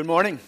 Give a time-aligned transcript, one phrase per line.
[0.00, 0.38] Good morning.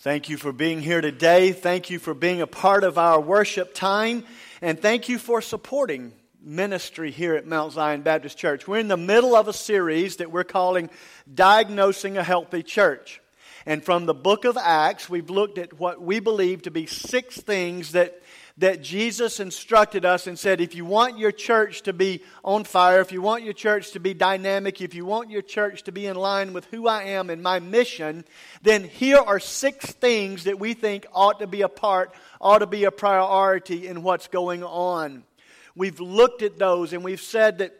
[0.00, 1.52] Thank you for being here today.
[1.52, 4.24] Thank you for being a part of our worship time.
[4.60, 6.12] And thank you for supporting
[6.42, 8.68] ministry here at Mount Zion Baptist Church.
[8.68, 10.90] We're in the middle of a series that we're calling
[11.34, 13.22] Diagnosing a Healthy Church.
[13.64, 17.40] And from the book of Acts, we've looked at what we believe to be six
[17.40, 18.20] things that
[18.58, 23.00] that Jesus instructed us and said, if you want your church to be on fire,
[23.00, 26.06] if you want your church to be dynamic, if you want your church to be
[26.06, 28.24] in line with who I am and my mission,
[28.62, 32.66] then here are six things that we think ought to be a part, ought to
[32.66, 35.24] be a priority in what's going on.
[35.74, 37.78] We've looked at those and we've said that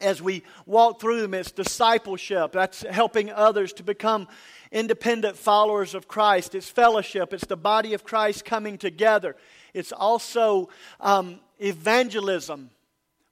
[0.00, 2.52] as we walk through them, it's discipleship.
[2.52, 4.28] That's helping others to become
[4.70, 6.54] independent followers of Christ.
[6.54, 7.32] It's fellowship.
[7.32, 9.34] It's the body of Christ coming together.
[9.76, 12.70] It's also um, evangelism,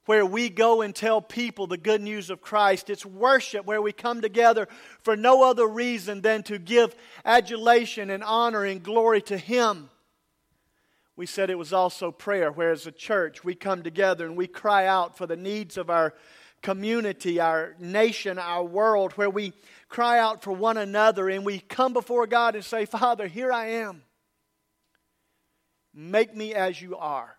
[0.05, 2.91] where we go and tell people the good news of Christ.
[2.91, 4.67] It's worship, where we come together
[5.01, 9.89] for no other reason than to give adulation and honor and glory to Him.
[11.15, 14.45] We said it was also prayer, where as a church we come together and we
[14.45, 16.13] cry out for the needs of our
[16.61, 19.53] community, our nation, our world, where we
[19.89, 23.67] cry out for one another and we come before God and say, Father, here I
[23.67, 24.03] am.
[25.97, 27.37] Make me as you are.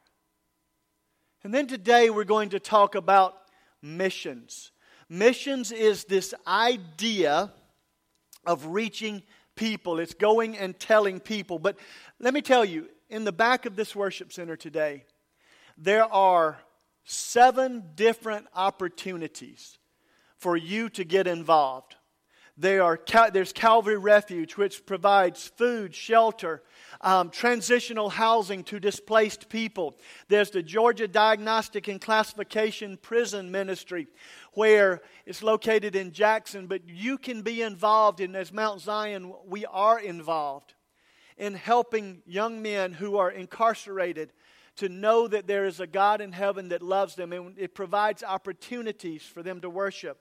[1.45, 3.37] And then today we're going to talk about
[3.83, 4.73] missions.
[5.11, 7.53] Missions is this idea
[8.47, 9.23] of reaching
[9.57, 11.59] people, it's going and telling people.
[11.59, 11.77] But
[12.19, 15.05] let me tell you, in the back of this worship center today,
[15.77, 16.59] there are
[17.05, 19.79] seven different opportunities
[20.39, 21.95] for you to get involved.
[22.63, 22.99] Are,
[23.33, 26.63] there's Calvary Refuge, which provides food, shelter,
[27.01, 29.97] um, transitional housing to displaced people.
[30.29, 34.09] There's the Georgia Diagnostic and Classification Prison Ministry,
[34.53, 39.67] where it's located in Jackson, but you can be involved in, as Mount Zion, we
[39.67, 40.75] are involved
[41.37, 44.33] in helping young men who are incarcerated
[44.77, 48.23] to know that there is a God in heaven that loves them, and it provides
[48.23, 50.21] opportunities for them to worship.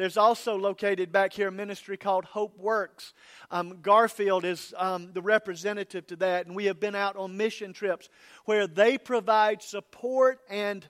[0.00, 3.12] There's also located back here a ministry called Hope Works.
[3.50, 7.74] Um, Garfield is um, the representative to that, and we have been out on mission
[7.74, 8.08] trips
[8.46, 10.88] where they provide support and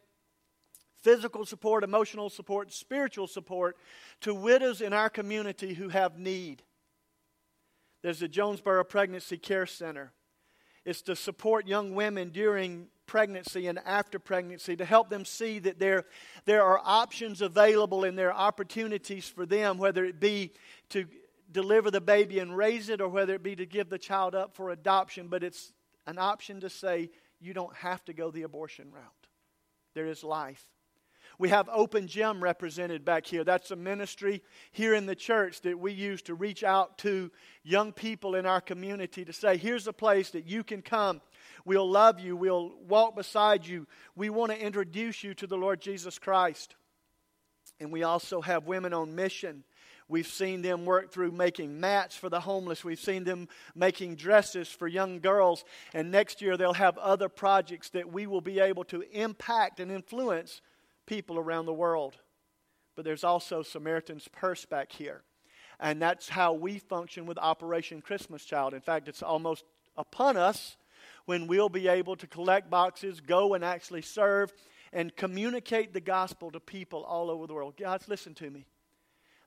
[1.03, 3.77] physical support, emotional support, spiritual support
[4.21, 6.63] to widows in our community who have need.
[8.05, 10.13] There's the Jonesboro Pregnancy Care Center.
[10.85, 15.81] It's to support young women during pregnancy and after pregnancy to help them see that
[15.81, 16.05] there,
[16.45, 20.53] there are options available and there are opportunities for them, whether it be
[20.91, 21.07] to
[21.51, 24.55] deliver the baby and raise it or whether it be to give the child up
[24.55, 25.27] for adoption.
[25.27, 25.73] But it's
[26.07, 27.11] an option to say
[27.41, 29.27] you don't have to go the abortion route,
[29.95, 30.65] there is life.
[31.41, 33.45] We have Open Gym represented back here.
[33.45, 34.43] That's a ministry
[34.73, 37.31] here in the church that we use to reach out to
[37.63, 41.21] young people in our community to say, here's a place that you can come
[41.65, 42.37] We'll love you.
[42.37, 43.87] We'll walk beside you.
[44.17, 46.75] We want to introduce you to the Lord Jesus Christ.
[47.79, 49.65] And we also have women on mission.
[50.09, 52.85] We've seen them work through making mats for the homeless.
[52.85, 55.65] We've seen them making dresses for young girls.
[55.95, 59.91] And next year they'll have other projects that we will be able to impact and
[59.91, 60.61] influence
[61.11, 62.17] people around the world.
[62.95, 65.23] But there's also Samaritan's Purse back here.
[65.81, 68.75] And that's how we function with Operation Christmas Child.
[68.75, 69.65] In fact, it's almost
[69.97, 70.77] upon us
[71.25, 74.53] when we'll be able to collect boxes, go and actually serve,
[74.93, 77.75] and communicate the gospel to people all over the world.
[77.77, 78.65] Guys, listen to me.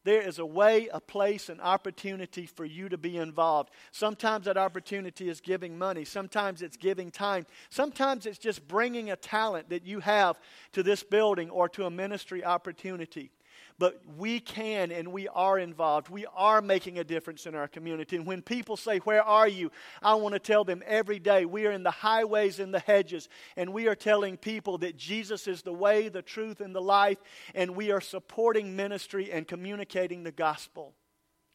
[0.04, 3.72] There is a way, a place, an opportunity for you to be involved.
[3.92, 6.04] Sometimes that opportunity is giving money.
[6.04, 7.46] Sometimes it's giving time.
[7.70, 10.40] Sometimes it's just bringing a talent that you have
[10.74, 13.32] to this building or to a ministry opportunity
[13.80, 16.10] but we can and we are involved.
[16.10, 18.16] We are making a difference in our community.
[18.16, 19.72] And when people say, Where are you?
[20.02, 23.30] I want to tell them every day we are in the highways and the hedges,
[23.58, 27.18] and we are telling people that Jesus is the way, the truth, and the life,
[27.56, 30.94] and we are supporting ministry and communicating the gospel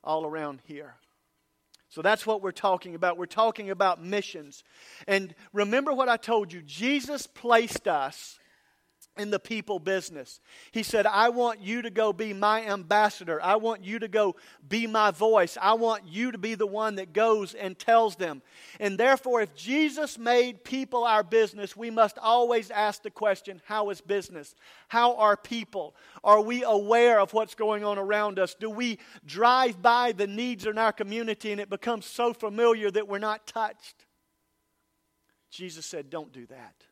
[0.02, 0.96] all around here.
[1.90, 3.16] So that's what we're talking about.
[3.16, 4.62] We're talking about missions.
[5.06, 8.38] And remember what I told you Jesus placed us
[9.18, 10.40] in the people business.
[10.70, 13.42] He said, I want you to go be my ambassador.
[13.42, 14.36] I want you to go
[14.66, 15.58] be my voice.
[15.60, 18.42] I want you to be the one that goes and tells them.
[18.80, 23.90] And therefore, if Jesus made people our business, we must always ask the question how
[23.90, 24.54] is business?
[24.88, 25.94] How are people?
[26.24, 28.54] Are we aware of what's going on around us?
[28.54, 33.08] Do we drive by the needs in our community and it becomes so familiar that
[33.08, 34.06] we're not touched?
[35.50, 36.87] Jesus said, Don't do that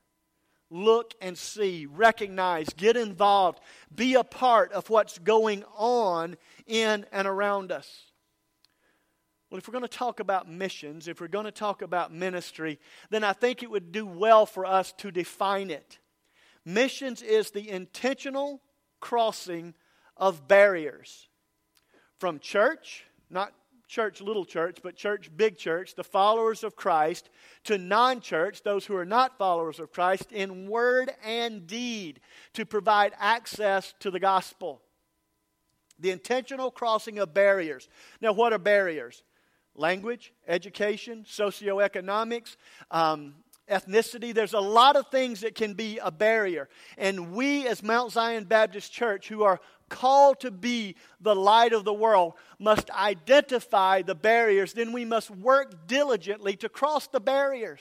[0.70, 3.60] look and see, recognize, get involved,
[3.94, 6.36] be a part of what's going on
[6.66, 8.02] in and around us.
[9.50, 12.80] Well, if we're going to talk about missions, if we're going to talk about ministry,
[13.10, 15.98] then I think it would do well for us to define it.
[16.64, 18.60] Missions is the intentional
[19.00, 19.74] crossing
[20.16, 21.28] of barriers
[22.18, 23.52] from church, not
[23.86, 27.30] church, little church, but church, big church, the followers of Christ,
[27.64, 32.20] to non church, those who are not followers of Christ, in word and deed
[32.54, 34.82] to provide access to the gospel.
[35.98, 37.88] The intentional crossing of barriers.
[38.20, 39.22] Now, what are barriers?
[39.74, 42.56] Language, education, socioeconomics,
[42.90, 43.34] um,
[43.70, 44.34] ethnicity.
[44.34, 46.68] There's a lot of things that can be a barrier.
[46.96, 51.84] And we, as Mount Zion Baptist Church, who are called to be the light of
[51.84, 54.72] the world, must identify the barriers.
[54.72, 57.80] Then we must work diligently to cross the barriers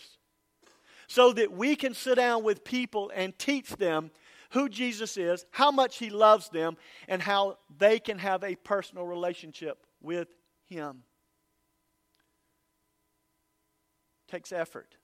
[1.07, 4.12] so that we can sit down with people and teach them
[4.52, 9.06] who Jesus is, how much He loves them, and how they can have a personal
[9.06, 10.30] relationship with
[10.68, 11.04] Him.
[14.28, 14.96] It takes effort.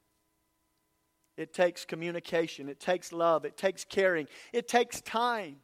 [1.37, 2.69] It takes communication.
[2.69, 3.45] It takes love.
[3.45, 4.27] It takes caring.
[4.53, 5.57] It takes time.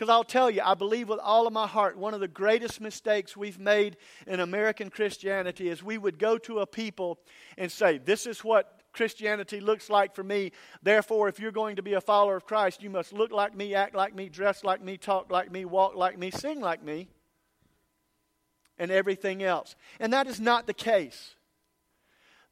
[0.00, 2.80] Because I'll tell you, I believe with all of my heart, one of the greatest
[2.80, 7.18] mistakes we've made in American Christianity is we would go to a people
[7.58, 10.52] and say, This is what Christianity looks like for me.
[10.82, 13.74] Therefore, if you're going to be a follower of Christ, you must look like me,
[13.74, 17.10] act like me, dress like me, talk like me, walk like me, sing like me,
[18.78, 19.76] and everything else.
[20.00, 21.34] And that is not the case.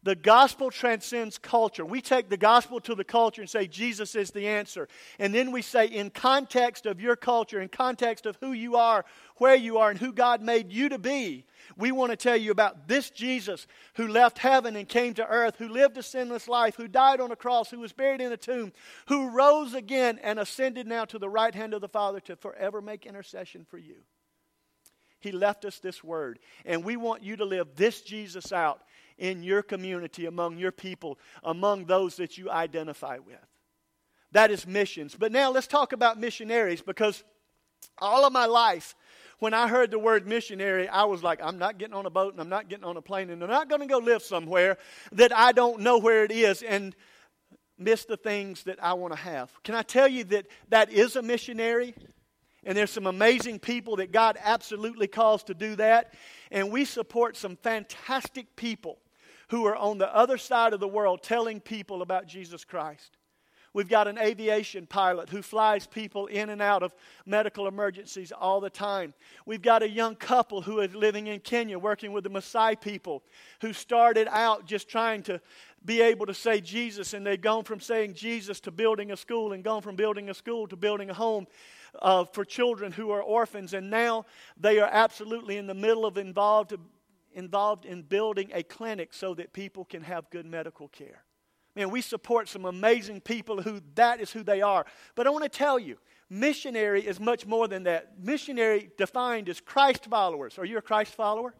[0.05, 1.85] The gospel transcends culture.
[1.85, 4.89] We take the gospel to the culture and say Jesus is the answer.
[5.19, 9.05] And then we say, in context of your culture, in context of who you are,
[9.39, 11.47] where you are, and who God made you to be,
[11.77, 15.57] we want to tell you about this Jesus who left heaven and came to earth,
[15.59, 18.37] who lived a sinless life, who died on a cross, who was buried in a
[18.37, 18.73] tomb,
[19.09, 22.81] who rose again and ascended now to the right hand of the Father to forever
[22.81, 23.97] make intercession for you.
[25.21, 28.83] He left us this word, and we want you to live this Jesus out
[29.19, 33.37] in your community, among your people, among those that you identify with.
[34.33, 35.17] That is missions.
[35.19, 37.25] But now let's talk about missionaries because
[37.99, 38.95] all of my life,
[39.39, 42.33] when I heard the word missionary, I was like, I'm not getting on a boat
[42.33, 44.79] and I'm not getting on a plane and I'm not going to go live somewhere
[45.13, 46.95] that I don't know where it is and
[47.79, 49.51] miss the things that I want to have.
[49.63, 51.95] Can I tell you that that is a missionary?
[52.65, 56.13] And there's some amazing people that God absolutely calls to do that.
[56.51, 58.99] And we support some fantastic people
[59.49, 63.17] who are on the other side of the world telling people about Jesus Christ.
[63.75, 66.95] We've got an aviation pilot who flies people in and out of
[67.27, 69.13] medical emergencies all the time.
[69.45, 73.23] We've got a young couple who is living in Kenya working with the Maasai people
[73.61, 75.41] who started out just trying to
[75.85, 79.53] be able to say Jesus, and they've gone from saying Jesus to building a school,
[79.53, 81.47] and gone from building a school to building a home
[82.03, 84.25] uh, for children who are orphans, and now
[84.59, 86.75] they are absolutely in the middle of involved
[87.33, 91.25] involved in building a clinic so that people can have good medical care.
[91.75, 94.85] Man, we support some amazing people who that is who they are.
[95.15, 95.97] But I want to tell you,
[96.29, 98.19] missionary is much more than that.
[98.19, 100.59] Missionary defined as Christ followers.
[100.59, 101.55] Are you a Christ follower?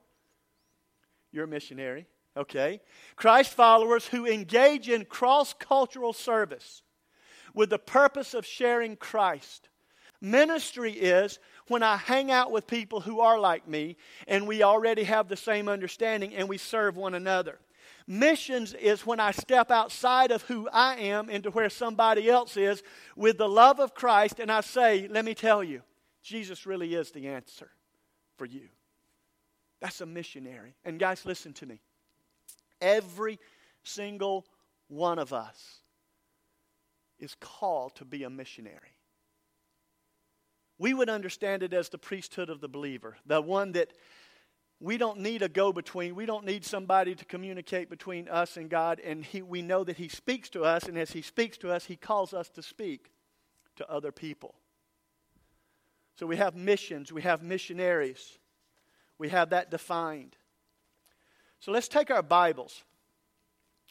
[1.31, 2.07] You're a missionary.
[2.37, 2.81] Okay.
[3.17, 6.83] Christ followers who engage in cross cultural service
[7.55, 9.69] with the purpose of sharing Christ.
[10.21, 13.97] Ministry is when I hang out with people who are like me
[14.27, 17.59] and we already have the same understanding and we serve one another.
[18.07, 22.83] Missions is when I step outside of who I am into where somebody else is
[23.17, 25.83] with the love of Christ and I say, let me tell you,
[26.23, 27.71] Jesus really is the answer
[28.37, 28.69] for you.
[29.81, 30.75] That's a missionary.
[30.85, 31.81] And guys, listen to me.
[32.81, 33.39] Every
[33.85, 34.47] single
[34.89, 35.81] one of us
[37.21, 38.98] is called to be a missionary
[40.79, 43.93] we would understand it as the priesthood of the believer, the one that
[44.81, 46.15] we don't need a go between.
[46.15, 49.01] We don't need somebody to communicate between us and God.
[49.01, 50.85] And he, we know that He speaks to us.
[50.85, 53.11] And as He speaks to us, He calls us to speak
[53.77, 54.55] to other people.
[56.15, 58.39] So we have missions, we have missionaries,
[59.19, 60.37] we have that defined.
[61.61, 62.83] So let's take our Bibles.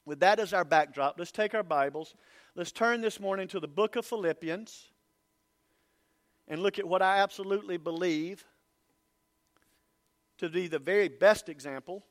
[0.06, 2.15] With that as our backdrop, let's take our Bibles.
[2.56, 4.89] Let's turn this morning to the book of Philippians
[6.48, 8.46] and look at what I absolutely believe
[10.38, 12.04] to be the very best example.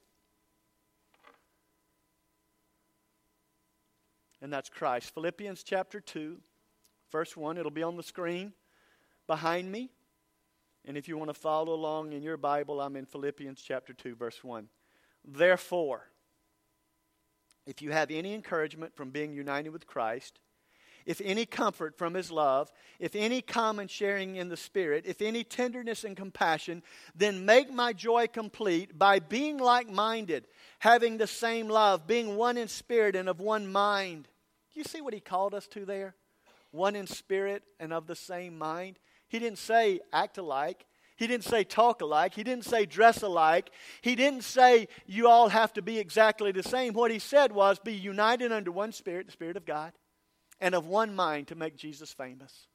[4.43, 5.15] And that's Christ.
[5.15, 6.37] Philippians chapter 2,
[7.11, 7.57] verse 1.
[7.57, 8.53] It'll be on the screen
[9.27, 9.91] behind me.
[10.85, 14.15] And if you want to follow along in your Bible, I'm in Philippians chapter 2,
[14.15, 14.69] verse 1.
[15.25, 16.11] Therefore,
[17.67, 20.39] if you have any encouragement from being united with Christ,
[21.07, 25.45] if any comfort from his love, if any common sharing in the Spirit, if any
[25.45, 26.83] tenderness and compassion,
[27.15, 30.49] then make my joy complete by being like minded,
[30.81, 34.29] having the same love, being one in spirit and of one mind.
[34.75, 36.17] You see what he called us to there?
[36.73, 38.99] One in spirit and of the same mind.
[39.29, 40.87] He didn't say act alike.
[41.17, 42.35] He didn't say talk alike.
[42.35, 43.71] He didn't say dress alike.
[44.03, 46.93] He didn't say you all have to be exactly the same.
[46.93, 49.93] What he said was be united under one spirit, the Spirit of God
[50.61, 52.67] and of one mind to make Jesus famous.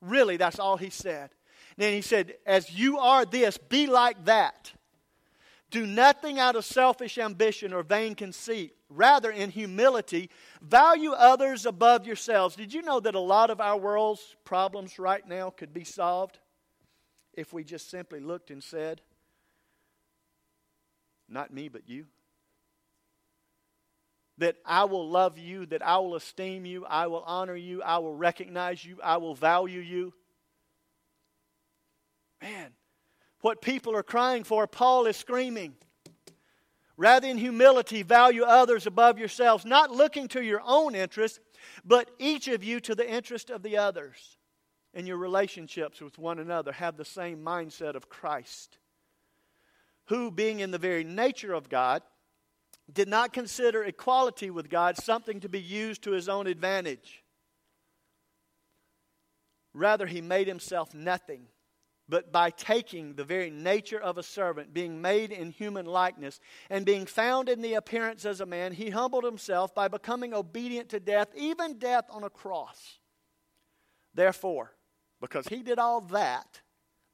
[0.00, 1.30] Really, that's all he said.
[1.76, 4.72] then he said, As you are this, be like that.
[5.70, 8.74] Do nothing out of selfish ambition or vain conceit.
[8.88, 12.56] Rather, in humility, value others above yourselves.
[12.56, 16.40] Did you know that a lot of our world's problems right now could be solved
[17.34, 19.00] if we just simply looked and said,
[21.28, 22.06] Not me, but you?
[24.40, 27.98] That I will love you, that I will esteem you, I will honor you, I
[27.98, 30.14] will recognize you, I will value you.
[32.40, 32.72] Man,
[33.42, 35.74] what people are crying for, Paul is screaming.
[36.96, 41.38] Rather, in humility, value others above yourselves, not looking to your own interest,
[41.84, 44.38] but each of you to the interest of the others.
[44.94, 48.78] In your relationships with one another, have the same mindset of Christ,
[50.06, 52.02] who, being in the very nature of God,
[52.94, 57.22] did not consider equality with God something to be used to his own advantage.
[59.72, 61.46] Rather, he made himself nothing,
[62.08, 66.84] but by taking the very nature of a servant, being made in human likeness, and
[66.84, 70.98] being found in the appearance as a man, he humbled himself by becoming obedient to
[70.98, 72.98] death, even death on a cross.
[74.12, 74.74] Therefore,
[75.20, 76.62] because he did all that,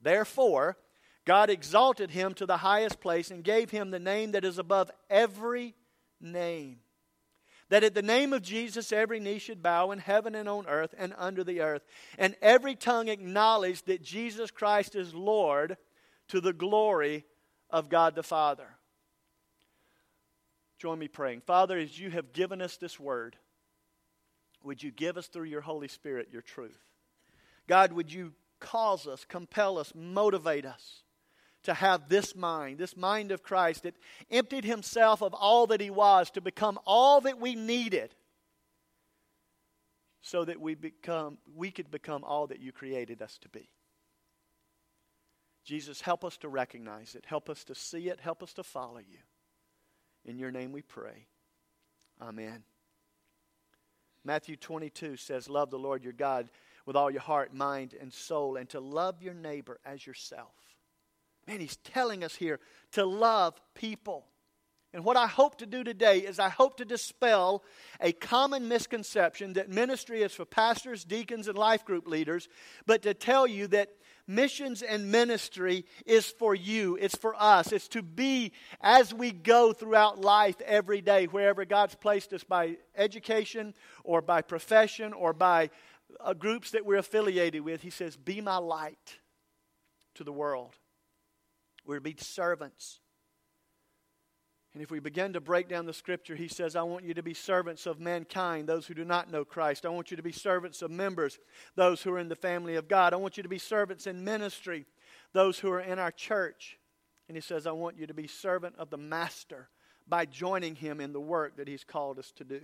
[0.00, 0.78] therefore,
[1.26, 4.92] God exalted him to the highest place and gave him the name that is above
[5.10, 5.74] every
[6.20, 6.78] name.
[7.68, 10.94] That at the name of Jesus every knee should bow in heaven and on earth
[10.96, 11.82] and under the earth,
[12.16, 15.76] and every tongue acknowledge that Jesus Christ is Lord
[16.28, 17.24] to the glory
[17.70, 18.68] of God the Father.
[20.78, 21.40] Join me praying.
[21.40, 23.34] Father, as you have given us this word,
[24.62, 26.78] would you give us through your Holy Spirit your truth?
[27.66, 31.02] God, would you cause us, compel us, motivate us
[31.66, 33.94] to have this mind, this mind of Christ that
[34.30, 38.14] emptied himself of all that he was to become all that we needed
[40.22, 43.68] so that we become we could become all that you created us to be.
[45.64, 48.98] Jesus, help us to recognize it, help us to see it, help us to follow
[48.98, 49.18] you.
[50.24, 51.26] In your name we pray.
[52.20, 52.62] Amen.
[54.24, 56.48] Matthew 22 says, Love the Lord your God
[56.84, 60.54] with all your heart, mind, and soul, and to love your neighbor as yourself.
[61.46, 62.60] Man, he's telling us here
[62.92, 64.26] to love people.
[64.92, 67.62] And what I hope to do today is I hope to dispel
[68.00, 72.48] a common misconception that ministry is for pastors, deacons, and life group leaders,
[72.86, 73.90] but to tell you that
[74.26, 76.96] missions and ministry is for you.
[77.00, 77.72] It's for us.
[77.72, 82.78] It's to be as we go throughout life every day, wherever God's placed us by
[82.96, 85.70] education or by profession or by
[86.20, 87.82] uh, groups that we're affiliated with.
[87.82, 89.18] He says, Be my light
[90.14, 90.74] to the world.
[91.86, 93.00] We're to be servants.
[94.74, 97.22] And if we begin to break down the scripture, he says, I want you to
[97.22, 99.86] be servants of mankind, those who do not know Christ.
[99.86, 101.38] I want you to be servants of members,
[101.76, 103.14] those who are in the family of God.
[103.14, 104.84] I want you to be servants in ministry,
[105.32, 106.78] those who are in our church.
[107.28, 109.70] And he says, I want you to be servant of the master
[110.06, 112.60] by joining him in the work that he's called us to do.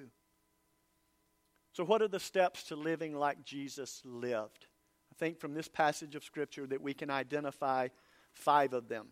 [1.72, 4.66] So, what are the steps to living like Jesus lived?
[5.10, 7.88] I think from this passage of scripture that we can identify
[8.34, 9.08] five of them.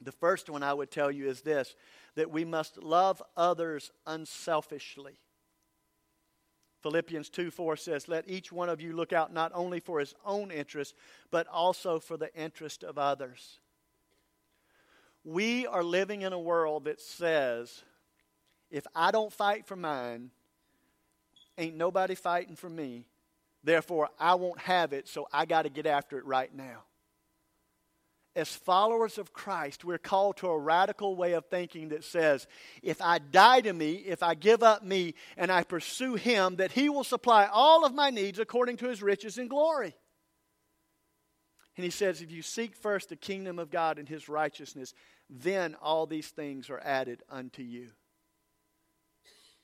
[0.00, 1.74] The first one I would tell you is this
[2.14, 5.18] that we must love others unselfishly.
[6.82, 10.14] Philippians 2 4 says, Let each one of you look out not only for his
[10.24, 10.94] own interest,
[11.30, 13.60] but also for the interest of others.
[15.24, 17.82] We are living in a world that says,
[18.70, 20.30] if I don't fight for mine,
[21.58, 23.06] ain't nobody fighting for me.
[23.64, 26.84] Therefore, I won't have it, so I got to get after it right now
[28.36, 32.46] as followers of Christ, we're called to a radical way of thinking that says,
[32.82, 36.72] if I die to me, if I give up me, and I pursue Him, that
[36.72, 39.96] He will supply all of my needs according to His riches and glory.
[41.76, 44.92] And He says, if you seek first the kingdom of God and His righteousness,
[45.30, 47.88] then all these things are added unto you.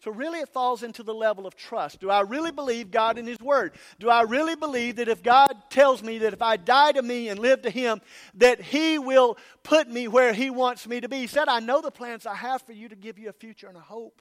[0.02, 2.00] So, really, it falls into the level of trust.
[2.00, 3.74] Do I really believe God in His Word?
[4.00, 7.28] Do I really believe that if God tells me that if I die to me
[7.28, 8.00] and live to Him,
[8.34, 11.18] that He will put me where He wants me to be?
[11.18, 13.68] He said, I know the plans I have for you to give you a future
[13.68, 14.20] and a hope.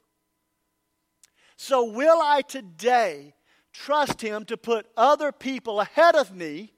[1.56, 3.34] So, will I today
[3.72, 6.74] trust Him to put other people ahead of me,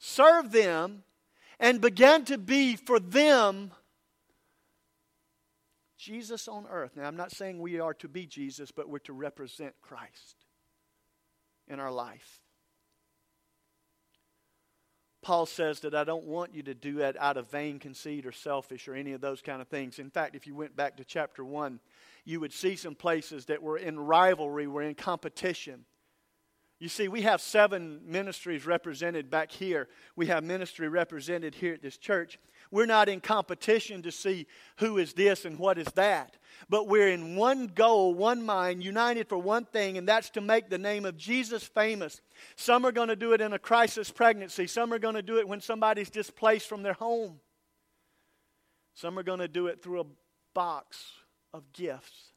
[0.00, 1.04] serve them,
[1.60, 3.70] and begin to be for them
[6.04, 6.92] Jesus on earth.
[6.96, 10.44] Now, I'm not saying we are to be Jesus, but we're to represent Christ
[11.66, 12.40] in our life.
[15.22, 18.32] Paul says that I don't want you to do that out of vain conceit or
[18.32, 19.98] selfish or any of those kind of things.
[19.98, 21.80] In fact, if you went back to chapter 1,
[22.26, 25.86] you would see some places that were in rivalry, were in competition.
[26.78, 29.88] You see, we have seven ministries represented back here.
[30.16, 32.38] We have ministry represented here at this church.
[32.70, 34.46] We're not in competition to see
[34.78, 36.36] who is this and what is that.
[36.68, 40.70] But we're in one goal, one mind, united for one thing, and that's to make
[40.70, 42.20] the name of Jesus famous.
[42.56, 45.38] Some are going to do it in a crisis pregnancy, some are going to do
[45.38, 47.40] it when somebody's displaced from their home,
[48.94, 50.06] some are going to do it through a
[50.54, 51.02] box
[51.52, 52.32] of gifts.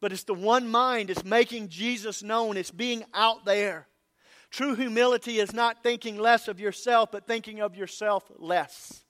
[0.00, 3.86] But it's the one mind, it's making Jesus known, it's being out there.
[4.50, 9.01] True humility is not thinking less of yourself, but thinking of yourself less.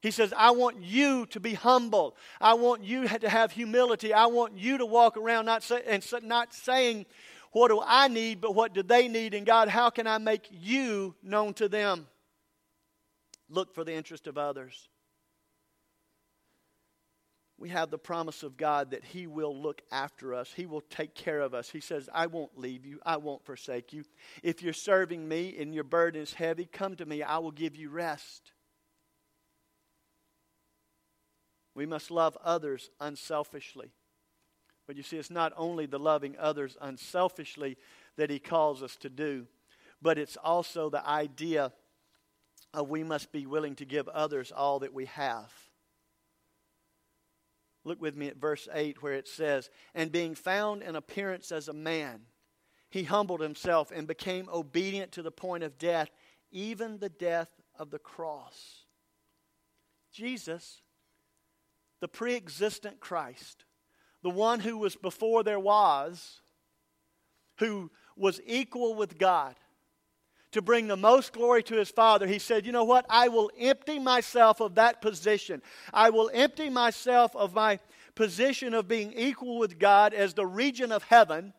[0.00, 2.16] He says, I want you to be humble.
[2.40, 4.12] I want you to have humility.
[4.12, 7.06] I want you to walk around not, say, and not saying,
[7.52, 9.34] What do I need, but what do they need?
[9.34, 12.06] And God, how can I make you known to them?
[13.50, 14.88] Look for the interest of others.
[17.60, 20.52] We have the promise of God that He will look after us.
[20.54, 21.68] He will take care of us.
[21.68, 23.00] He says, I won't leave you.
[23.04, 24.04] I won't forsake you.
[24.44, 27.24] If you're serving me and your burden is heavy, come to me.
[27.24, 28.52] I will give you rest.
[31.78, 33.92] We must love others unselfishly.
[34.88, 37.76] But you see, it's not only the loving others unselfishly
[38.16, 39.46] that he calls us to do,
[40.02, 41.72] but it's also the idea
[42.74, 45.52] of we must be willing to give others all that we have.
[47.84, 51.68] Look with me at verse 8 where it says, And being found in appearance as
[51.68, 52.22] a man,
[52.90, 56.10] he humbled himself and became obedient to the point of death,
[56.50, 58.84] even the death of the cross.
[60.12, 60.82] Jesus
[62.00, 63.64] the pre existent Christ,
[64.22, 66.40] the one who was before there was,
[67.58, 69.54] who was equal with God,
[70.52, 73.04] to bring the most glory to his Father, he said, You know what?
[73.10, 75.62] I will empty myself of that position.
[75.92, 77.78] I will empty myself of my
[78.14, 81.52] position of being equal with God as the region of heaven,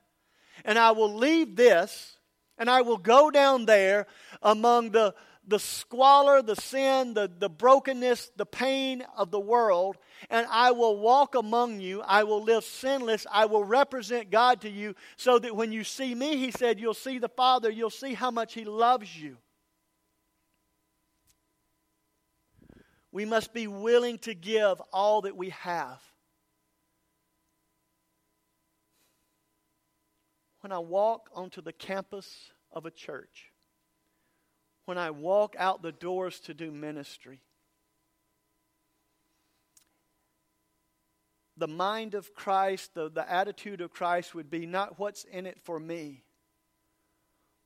[0.66, 2.18] and I will leave this,
[2.58, 4.08] and I will go down there
[4.42, 5.14] among the
[5.50, 9.98] the squalor, the sin, the, the brokenness, the pain of the world,
[10.30, 12.02] and I will walk among you.
[12.02, 13.26] I will live sinless.
[13.32, 16.94] I will represent God to you so that when you see me, he said, you'll
[16.94, 17.70] see the Father.
[17.70, 19.38] You'll see how much he loves you.
[23.12, 26.00] We must be willing to give all that we have.
[30.62, 33.49] When I walk onto the campus of a church,
[34.90, 37.42] when I walk out the doors to do ministry.
[41.58, 45.60] The mind of Christ, the, the attitude of Christ would be not what's in it
[45.62, 46.24] for me,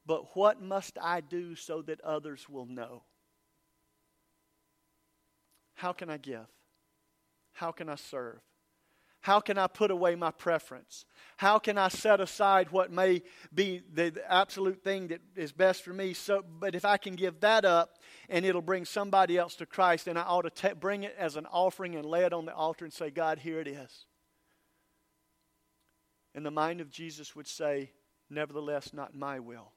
[0.05, 3.03] but what must I do so that others will know?
[5.75, 6.47] How can I give?
[7.53, 8.41] How can I serve?
[9.23, 11.05] How can I put away my preference?
[11.37, 13.21] How can I set aside what may
[13.53, 16.13] be the, absolute thing that is best for me?
[16.13, 20.05] So, but if I can give that up and it'll bring somebody else to Christ,
[20.05, 22.83] then I ought to bring it as an offering and lay it on the altar
[22.83, 24.07] and say, God, here it is.
[26.35, 27.91] And the mind of Jesus would say,
[28.29, 29.71] Nevertheless, not my will,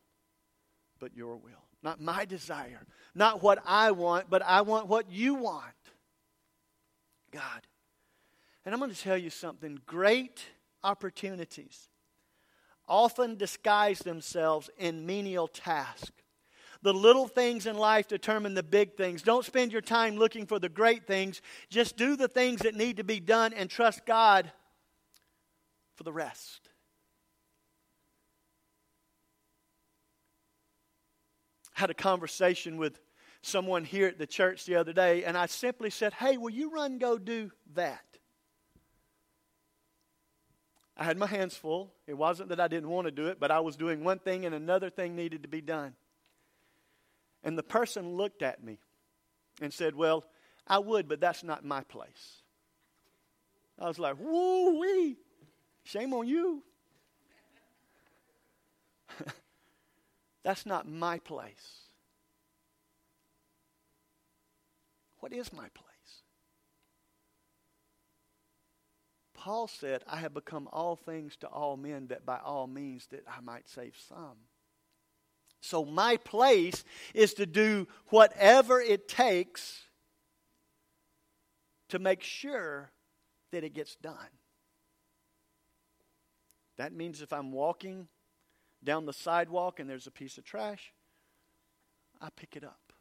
[0.99, 1.53] but your will.
[1.85, 2.85] Not my desire.
[3.15, 5.63] Not what I want, but I want what you want.
[7.31, 7.67] God.
[8.67, 10.45] And I'm going to tell you something great
[10.83, 11.89] opportunities
[12.89, 16.11] often disguise themselves in menial tasks.
[16.83, 19.23] The little things in life determine the big things.
[19.23, 21.41] Don't spend your time looking for the great things.
[21.69, 24.53] Just do the things that need to be done and trust God
[25.97, 26.69] for the rest.
[31.77, 33.01] I had a conversation with
[33.43, 36.71] someone here at the church the other day, and I simply said, Hey, will you
[36.71, 38.16] run, go do that?
[40.97, 41.93] I had my hands full.
[42.07, 44.47] It wasn't that I didn't want to do it, but I was doing one thing
[44.47, 45.95] and another thing needed to be done.
[47.45, 48.79] And the person looked at me
[49.61, 50.25] and said, Well,
[50.67, 52.43] I would, but that's not my place.
[53.79, 55.17] I was like, Woo wee!
[55.85, 56.63] Shame on you.
[60.43, 61.83] that's not my place.
[65.21, 65.86] What is my place?
[69.47, 73.23] Paul said, I have become all things to all men that by all means that
[73.29, 74.39] I might save some.
[75.61, 76.83] So my place
[77.15, 79.85] is to do whatever it takes
[81.91, 82.91] to make sure
[83.53, 84.17] that it gets done.
[86.77, 88.09] That means if I'm walking
[88.83, 90.93] down the sidewalk and there's a piece of trash,
[92.21, 92.93] I pick it up.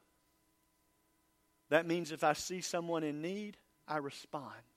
[1.72, 4.75] That means if I see someone in need, I respond.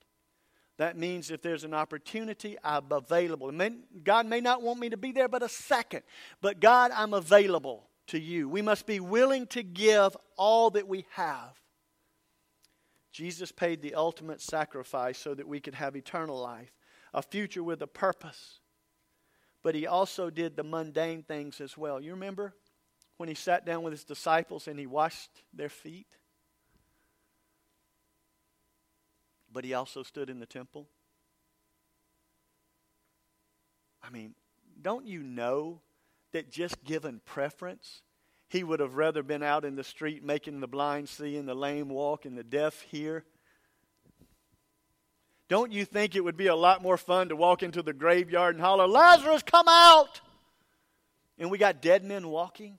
[0.79, 3.53] That means if there's an opportunity, I'm available.
[4.05, 6.03] God may not want me to be there but a second,
[6.41, 8.49] but God, I'm available to you.
[8.49, 11.61] We must be willing to give all that we have.
[13.11, 16.73] Jesus paid the ultimate sacrifice so that we could have eternal life,
[17.12, 18.61] a future with a purpose.
[19.64, 22.01] But he also did the mundane things as well.
[22.01, 22.55] You remember
[23.17, 26.17] when he sat down with his disciples and he washed their feet?
[29.53, 30.89] But he also stood in the temple.
[34.03, 34.35] I mean,
[34.81, 35.81] don't you know
[36.33, 38.03] that just given preference,
[38.49, 41.55] he would have rather been out in the street making the blind see and the
[41.55, 43.25] lame walk and the deaf hear?
[45.49, 48.55] Don't you think it would be a lot more fun to walk into the graveyard
[48.55, 50.21] and holler, Lazarus, come out?
[51.39, 52.79] And we got dead men walking?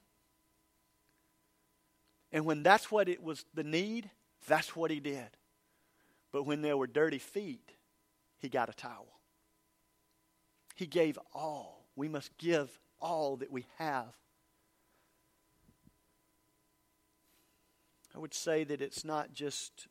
[2.32, 4.12] And when that's what it was the need,
[4.48, 5.30] that's what he did.
[6.32, 7.74] But when there were dirty feet,
[8.38, 9.20] he got a towel.
[10.76, 11.88] He gave all.
[11.96, 14.13] We must give all that we have.
[18.15, 19.88] I would say that it's not just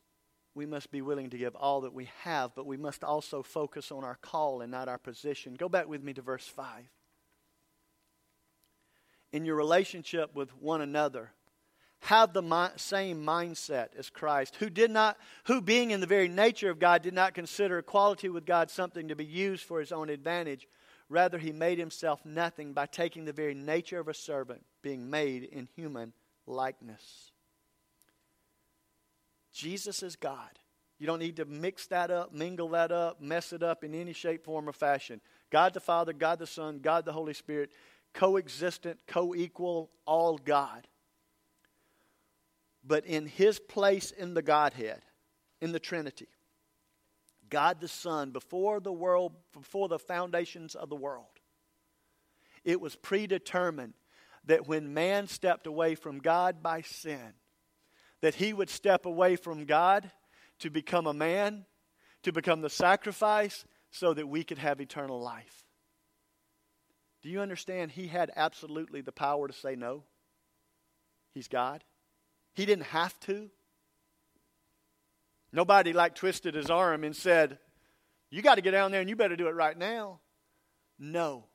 [0.55, 3.91] we must be willing to give all that we have, but we must also focus
[3.91, 5.55] on our call and not our position.
[5.55, 6.89] Go back with me to verse 5.
[9.31, 11.31] In your relationship with one another,
[12.01, 16.29] have the mi- same mindset as Christ, who did not, who being in the very
[16.29, 19.91] nature of God, did not consider equality with God something to be used for his
[19.91, 20.67] own advantage.
[21.09, 25.43] Rather, he made himself nothing by taking the very nature of a servant, being made
[25.43, 26.13] in human
[26.45, 27.31] likeness.
[29.51, 30.59] Jesus is God.
[30.99, 34.13] You don't need to mix that up, mingle that up, mess it up in any
[34.13, 35.21] shape, form, or fashion.
[35.49, 37.71] God the Father, God the Son, God the Holy Spirit,
[38.13, 40.87] coexistent, co equal, all God
[42.89, 45.03] but in his place in the Godhead,
[45.61, 46.27] in the Trinity.
[47.47, 51.27] God the Son, before the world, before the foundations of the world,
[52.63, 53.93] it was predetermined
[54.45, 57.33] that when man stepped away from God by sin,
[58.21, 60.09] that he would step away from God
[60.57, 61.65] to become a man,
[62.23, 65.63] to become the sacrifice, so that we could have eternal life.
[67.21, 67.91] Do you understand?
[67.91, 70.05] He had absolutely the power to say no.
[71.35, 71.83] He's God.
[72.59, 73.49] He didn't have to.
[75.53, 77.57] Nobody like twisted his arm and said,
[78.29, 80.19] You got to get down there and you better do it right now.
[80.99, 81.45] No.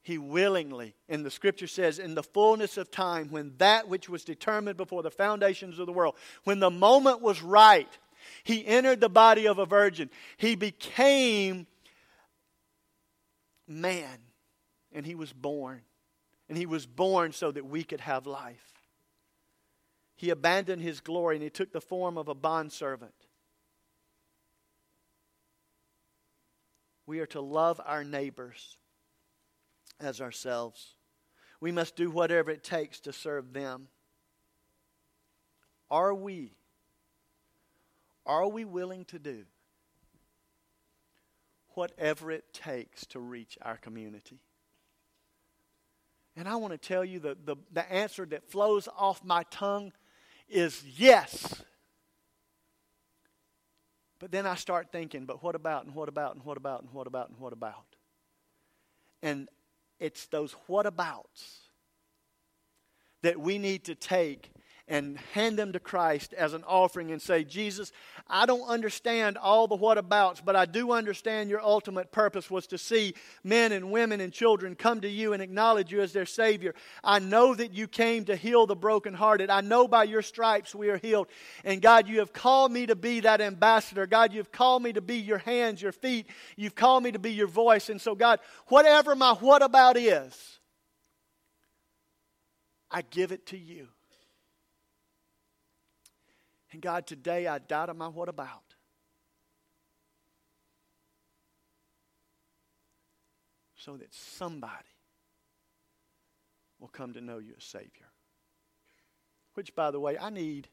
[0.00, 4.24] He willingly, and the scripture says, in the fullness of time, when that which was
[4.24, 7.88] determined before the foundations of the world, when the moment was right,
[8.42, 10.08] he entered the body of a virgin.
[10.38, 11.66] He became
[13.68, 14.18] man,
[14.92, 15.82] and he was born.
[16.48, 18.73] And he was born so that we could have life
[20.24, 23.12] he abandoned his glory and he took the form of a bondservant.
[27.06, 28.78] We are to love our neighbors
[30.00, 30.94] as ourselves.
[31.60, 33.88] We must do whatever it takes to serve them.
[35.90, 36.52] Are we
[38.24, 39.44] are we willing to do
[41.74, 44.40] whatever it takes to reach our community?
[46.34, 49.92] And I want to tell you the, the, the answer that flows off my tongue
[50.48, 51.62] is yes.
[54.18, 56.92] But then I start thinking, but what about, and what about, and what about, and
[56.92, 57.84] what about, and what about?
[59.22, 59.48] And
[59.98, 61.68] it's those what abouts
[63.22, 64.50] that we need to take
[64.86, 67.90] and hand them to Christ as an offering and say, Jesus,
[68.28, 72.76] I don't understand all the whatabouts, but I do understand your ultimate purpose was to
[72.76, 76.74] see men and women and children come to you and acknowledge you as their Savior.
[77.02, 79.48] I know that you came to heal the brokenhearted.
[79.48, 81.28] I know by your stripes we are healed.
[81.64, 84.06] And God, you have called me to be that ambassador.
[84.06, 86.26] God, you've called me to be your hands, your feet.
[86.56, 87.88] You've called me to be your voice.
[87.88, 90.58] And so, God, whatever my what about is,
[92.90, 93.88] I give it to you.
[96.74, 98.74] And God, today I die to my what about.
[103.76, 104.72] So that somebody
[106.80, 108.10] will come to know you as Savior.
[109.54, 110.66] Which, by the way, I need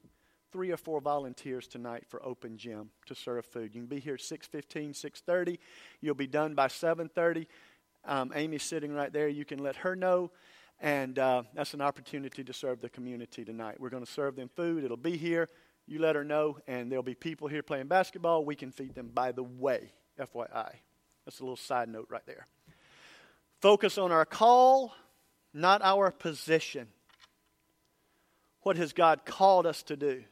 [0.52, 3.76] three or four volunteers tonight for open gym to serve food.
[3.76, 5.60] You can be here 6:15, 6:30.
[6.00, 7.46] You'll be done by 7:30.
[8.06, 9.28] Um, Amy's sitting right there.
[9.28, 10.32] You can let her know,
[10.80, 13.80] and uh, that's an opportunity to serve the community tonight.
[13.80, 14.84] We're going to serve them food.
[14.84, 15.48] It'll be here.
[15.92, 18.46] You let her know, and there'll be people here playing basketball.
[18.46, 19.12] We can feed them.
[19.14, 20.76] By the way, FYI,
[21.26, 22.48] that's a little side note right there.
[23.60, 24.94] Focus on our call,
[25.54, 26.88] not our position.
[28.62, 30.24] What has God called us to do?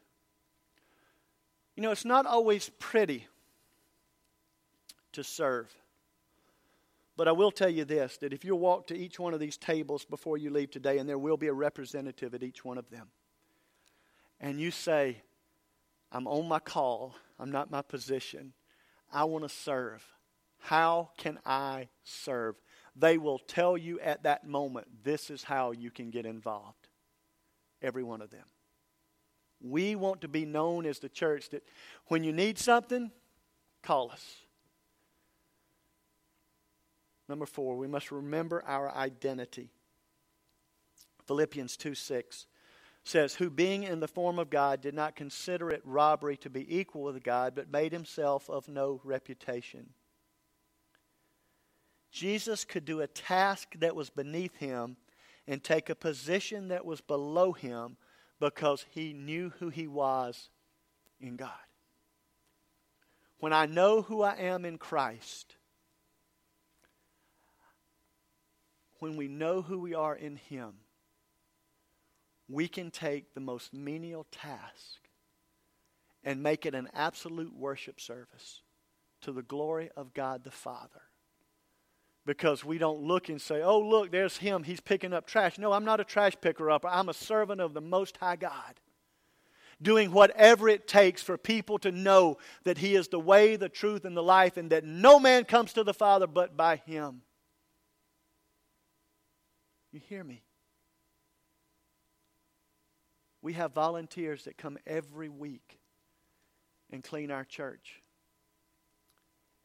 [1.76, 3.28] You know, it's not always pretty
[5.12, 5.76] to serve.
[7.18, 9.58] But I will tell you this that if you walk to each one of these
[9.58, 12.90] tables before you leave today, and there will be a representative at each one of
[12.90, 13.10] them,
[14.40, 15.22] and you say,
[16.12, 18.54] I'm on my call, I'm not my position,
[19.12, 20.04] I want to serve.
[20.60, 22.56] How can I serve?
[22.96, 26.90] They will tell you at that moment, this is how you can get involved.
[27.82, 28.46] Every one of them.
[29.62, 31.64] We want to be known as the church that
[32.08, 33.12] when you need something,
[33.84, 34.42] call us.
[37.28, 39.70] Number four, we must remember our identity.
[41.26, 42.48] Philippians 2 6
[43.10, 46.78] says, Who being in the form of God did not consider it robbery to be
[46.78, 49.90] equal with God, but made himself of no reputation.
[52.12, 54.98] Jesus could do a task that was beneath him
[55.48, 57.98] and take a position that was below him
[58.40, 60.50] because he knew who he was
[61.20, 61.52] in God.
[63.40, 65.56] When I know who I am in Christ,
[69.00, 70.74] when we know who we are in Him,
[72.50, 75.00] we can take the most menial task
[76.24, 78.64] and make it an absolute worship service
[79.22, 81.02] to the glory of God the Father.
[82.26, 84.64] Because we don't look and say, oh, look, there's him.
[84.64, 85.58] He's picking up trash.
[85.58, 86.88] No, I'm not a trash picker upper.
[86.88, 88.80] I'm a servant of the Most High God.
[89.82, 94.04] Doing whatever it takes for people to know that He is the way, the truth,
[94.04, 97.22] and the life, and that no man comes to the Father but by Him.
[99.94, 100.44] You hear me?
[103.42, 105.80] We have volunteers that come every week
[106.92, 108.02] and clean our church.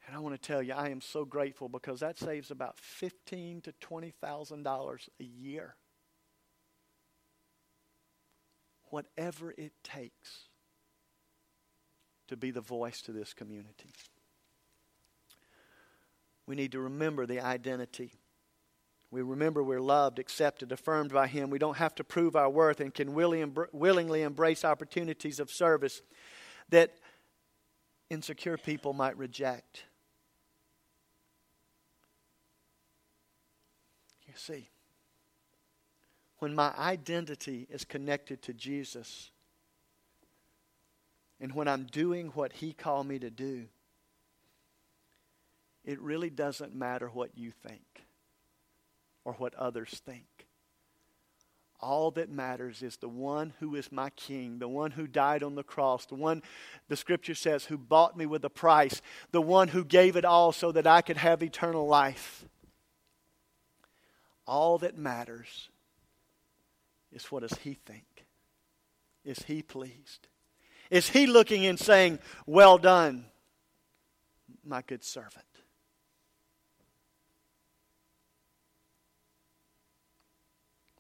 [0.06, 3.60] And I want to tell you, I am so grateful because that saves about fifteen
[3.62, 5.76] to twenty thousand dollars a year.
[8.90, 10.48] Whatever it takes
[12.28, 13.90] to be the voice to this community.
[16.46, 18.12] We need to remember the identity
[19.14, 21.48] we remember we're loved, accepted, affirmed by Him.
[21.48, 26.03] We don't have to prove our worth and can willingly embrace opportunities of service
[26.70, 26.96] that
[28.11, 29.85] insecure people might reject.
[34.27, 34.68] You see,
[36.38, 39.31] when my identity is connected to Jesus,
[41.38, 43.66] and when I'm doing what He called me to do,
[45.85, 48.03] it really doesn't matter what you think
[49.24, 50.46] or what others think.
[51.80, 55.54] All that matters is the one who is my king, the one who died on
[55.54, 56.42] the cross, the one,
[56.88, 60.52] the scripture says, who bought me with a price, the one who gave it all
[60.52, 62.46] so that I could have eternal life.
[64.46, 65.68] All that matters
[67.12, 68.26] is what does he think?
[69.24, 70.28] Is he pleased?
[70.90, 73.26] Is he looking and saying, Well done,
[74.64, 75.44] my good servant?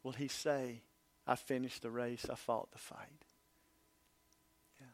[0.04, 0.82] Will he say,
[1.26, 3.24] I finished the race, I fought the fight?
[4.78, 4.86] Yeah.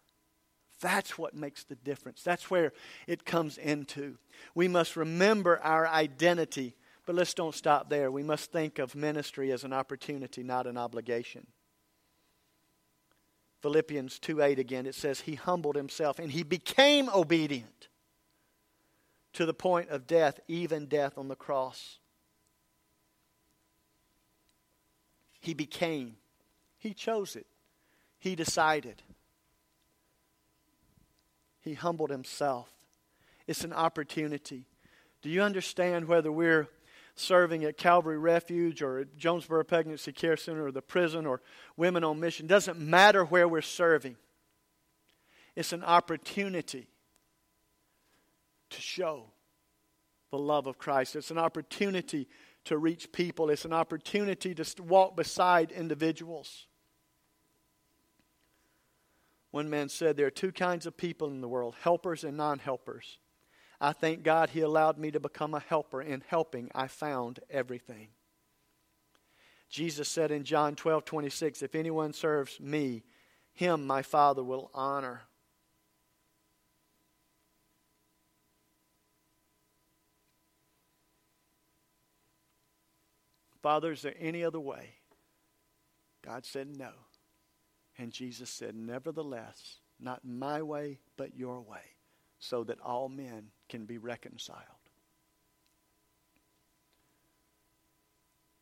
[0.81, 2.23] That's what makes the difference.
[2.23, 2.73] That's where
[3.07, 4.17] it comes into.
[4.55, 8.11] We must remember our identity, but let's don't stop there.
[8.11, 11.49] We must think of ministry as an opportunity, not an obligation.
[13.61, 17.89] Philippians 2 8 again, it says, He humbled himself and he became obedient
[19.33, 21.99] to the point of death, even death on the cross.
[25.41, 26.17] He became.
[26.79, 27.47] He chose it.
[28.19, 29.03] He decided.
[31.61, 32.71] He humbled himself.
[33.47, 34.67] It's an opportunity.
[35.23, 36.69] Do you understand whether we're
[37.15, 41.43] serving at Calvary Refuge or at Jonesboro Pregnancy Care Center or the prison or
[41.77, 42.47] Women on Mission?
[42.47, 44.17] Doesn't matter where we're serving.
[45.57, 46.87] It's an opportunity
[48.71, 49.25] to show
[50.31, 51.17] the love of Christ.
[51.17, 52.29] It's an opportunity
[52.65, 56.67] to reach people, it's an opportunity to walk beside individuals.
[59.51, 62.59] One man said, There are two kinds of people in the world helpers and non
[62.59, 63.19] helpers.
[63.81, 66.03] I thank God He allowed me to become a helper.
[66.03, 68.09] In helping, I found everything.
[69.69, 73.05] Jesus said in John 12 26, If anyone serves me,
[73.53, 75.23] him my Father will honor.
[83.63, 84.95] Father, is there any other way?
[86.23, 86.91] God said no.
[87.99, 91.97] And Jesus said, Nevertheless, not my way, but your way,
[92.39, 94.65] so that all men can be reconciled.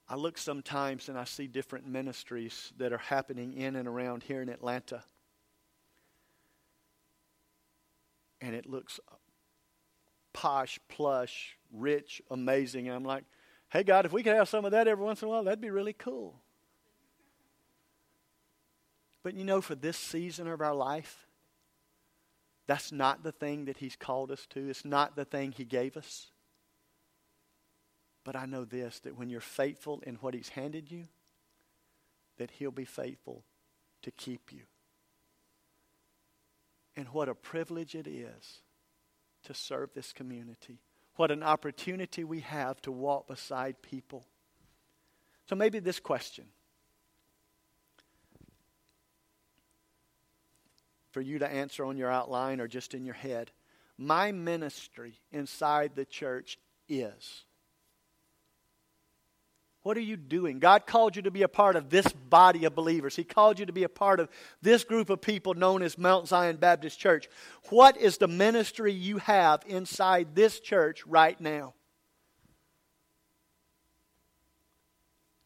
[0.09, 4.41] I look sometimes and I see different ministries that are happening in and around here
[4.41, 5.05] in Atlanta.
[8.41, 8.99] And it looks
[10.33, 12.89] posh, plush, rich, amazing.
[12.89, 13.25] And I'm like,
[13.71, 15.61] hey, God, if we could have some of that every once in a while, that'd
[15.61, 16.41] be really cool.
[19.23, 21.27] But you know, for this season of our life,
[22.67, 24.69] that's not the thing that He's called us to.
[24.69, 26.29] It's not the thing He gave us.
[28.25, 31.05] But I know this that when you're faithful in what He's handed you,
[32.37, 33.45] that He'll be faithful
[34.03, 34.63] to keep you.
[36.97, 38.61] And what a privilege it is
[39.45, 40.81] to serve this community.
[41.19, 44.25] What an opportunity we have to walk beside people.
[45.49, 46.45] So maybe this question
[51.11, 53.51] for you to answer on your outline or just in your head.
[53.97, 56.57] My ministry inside the church
[56.89, 57.43] is.
[59.89, 60.59] What are you doing?
[60.59, 63.17] God called you to be a part of this body of believers.
[63.17, 64.29] He called you to be a part of
[64.61, 67.27] this group of people known as Mount Zion Baptist Church.
[67.71, 71.73] What is the ministry you have inside this church right now?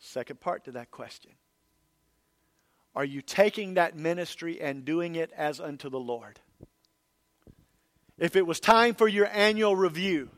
[0.00, 1.30] Second part to that question
[2.96, 6.40] are you taking that ministry and doing it as unto the Lord?
[8.18, 10.30] If it was time for your annual review,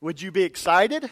[0.00, 1.10] would you be excited?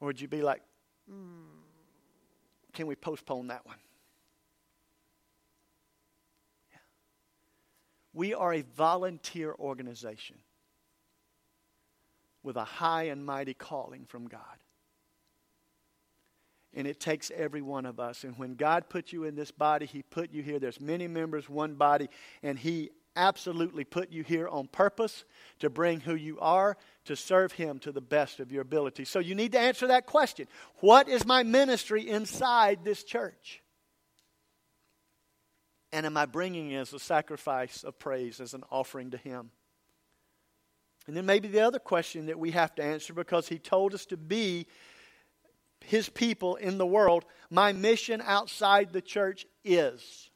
[0.00, 0.62] Or would you be like,
[1.10, 1.44] mm,
[2.72, 3.76] can we postpone that one?
[6.70, 6.78] Yeah.
[8.12, 10.36] We are a volunteer organization
[12.42, 14.40] with a high and mighty calling from God.
[16.74, 18.24] And it takes every one of us.
[18.24, 20.58] And when God put you in this body, He put you here.
[20.58, 22.08] There's many members, one body,
[22.42, 25.24] and He absolutely put you here on purpose
[25.58, 29.04] to bring who you are to serve Him to the best of your ability.
[29.04, 30.46] So you need to answer that question
[30.80, 33.62] What is my ministry inside this church?
[35.92, 39.50] And am I bringing as a sacrifice of praise, as an offering to Him?
[41.06, 44.06] And then maybe the other question that we have to answer because He told us
[44.06, 44.66] to be
[45.84, 50.30] his people in the world, my mission outside the church is.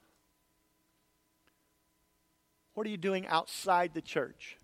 [2.74, 4.56] What are you doing outside the church?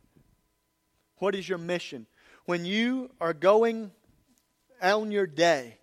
[1.18, 2.06] What is your mission?
[2.46, 3.90] When you are going
[4.80, 5.78] on your day,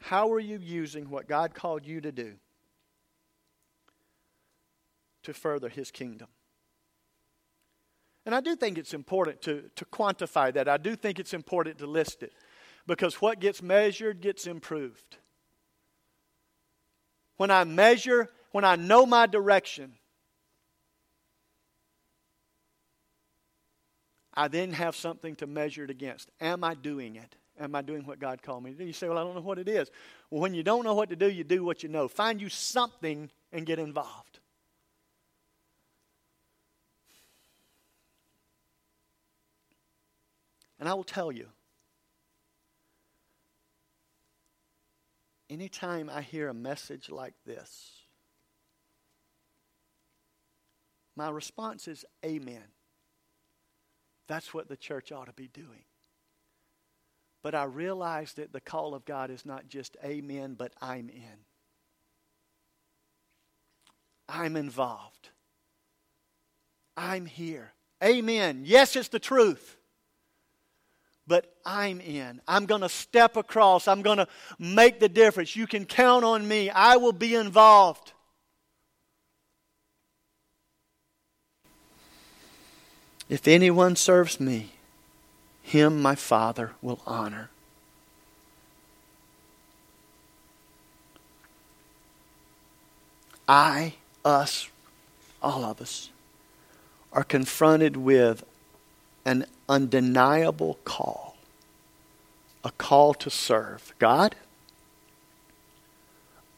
[0.00, 2.34] how are you using what God called you to do
[5.22, 6.28] to further His kingdom?
[8.26, 10.68] And I do think it's important to, to quantify that.
[10.68, 12.34] I do think it's important to list it
[12.86, 15.16] because what gets measured gets improved.
[17.38, 19.92] When I measure, when I know my direction,
[24.34, 26.30] I then have something to measure it against.
[26.40, 27.34] Am I doing it?
[27.60, 28.84] Am I doing what God called me to do?
[28.84, 29.90] You say, Well, I don't know what it is.
[30.30, 32.06] Well, when you don't know what to do, you do what you know.
[32.06, 34.38] Find you something and get involved.
[40.78, 41.48] And I will tell you,
[45.50, 47.97] anytime I hear a message like this,
[51.18, 52.62] my response is Amen.
[54.28, 55.84] That's what the church ought to be doing.
[57.42, 61.44] But I realize that the call of God is not just Amen, but I'm in.
[64.28, 65.30] I'm involved.
[66.96, 67.72] I'm here.
[68.02, 68.62] Amen.
[68.64, 69.74] Yes, it's the truth
[71.26, 72.40] but I'm in.
[72.48, 73.86] I'm going to step across.
[73.86, 74.26] I'm going to
[74.58, 75.54] make the difference.
[75.54, 76.70] You can count on me.
[76.70, 78.14] I will be involved.
[83.28, 84.70] If anyone serves me,
[85.62, 87.50] him my Father will honor.
[93.46, 94.68] I, us,
[95.42, 96.10] all of us,
[97.12, 98.44] are confronted with
[99.24, 101.28] an undeniable call
[102.64, 104.34] a call to serve God,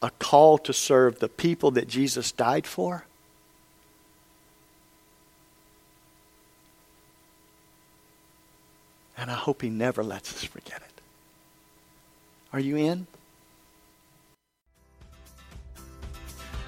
[0.01, 3.05] a call to serve the people that Jesus died for.
[9.21, 11.01] And I hope he never lets us forget it.
[12.51, 13.05] Are you in?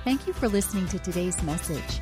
[0.03, 2.01] Thank you for listening to today's message.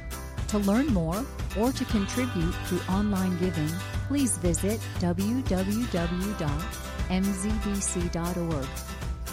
[0.50, 1.26] To learn more
[1.58, 3.70] or to contribute through online giving,
[4.10, 5.48] please visit www.mzbc.org.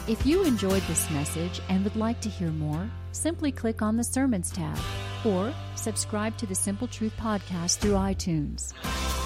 [0.06, 4.04] If you enjoyed this message and would like to hear more, simply click on the
[4.04, 4.78] Sermons tab
[5.24, 8.72] or subscribe to the Simple Truth podcast through iTunes.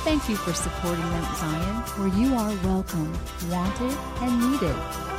[0.04, 3.12] Thank you for supporting Mount Zion, where you are welcome,
[3.50, 5.11] wanted, and needed.